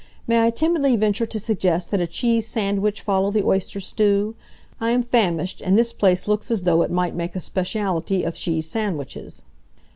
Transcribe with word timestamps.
May 0.25 0.43
I 0.47 0.49
timidly 0.49 0.95
venture 0.95 1.27
to 1.27 1.39
suggest 1.39 1.91
that 1.91 2.01
a 2.01 2.07
cheese 2.07 2.47
sandwich 2.47 3.01
follow 3.01 3.29
the 3.29 3.45
oyster 3.45 3.79
stew? 3.79 4.33
I 4.79 4.89
am 4.89 5.03
famished, 5.03 5.61
and 5.63 5.77
this 5.77 5.93
place 5.93 6.27
looks 6.27 6.49
as 6.49 6.63
though 6.63 6.81
it 6.81 6.89
might 6.89 7.13
make 7.13 7.35
a 7.35 7.39
speciality 7.39 8.23
of 8.23 8.33
cheese 8.33 8.67
sandwiches." 8.67 9.43